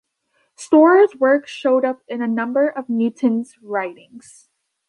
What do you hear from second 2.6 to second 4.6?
of Newton's writings.